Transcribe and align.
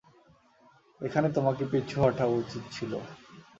এখানে 1.01 1.27
তোমাকে 1.29 1.63
পিছু 1.71 1.95
হটা 2.01 2.25
উচিত 2.39 2.63
ছিল। 2.71 2.91